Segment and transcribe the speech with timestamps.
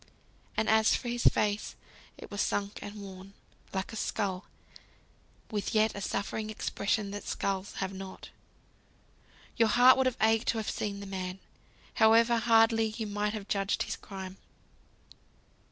[0.57, 1.75] And as for his face,
[2.17, 3.33] it was sunk and worn,
[3.71, 4.45] like a skull,
[5.51, 8.29] with yet a suffering expression that skulls have not!
[9.57, 11.37] Your heart would have ached to have seen the man,
[12.01, 14.37] however hardly you might have judged his crime.